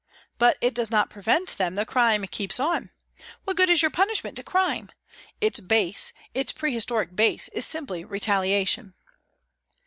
[0.39, 2.89] But it does not prevent them the crime keeps on.
[3.43, 4.89] What good is your punishment to crime?
[5.39, 8.95] Its base, its prehistoric base, is simply retaliation."